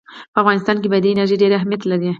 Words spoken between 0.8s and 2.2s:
کې بادي انرژي ډېر اهمیت لري.